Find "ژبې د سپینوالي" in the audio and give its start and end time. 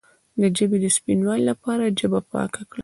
0.57-1.43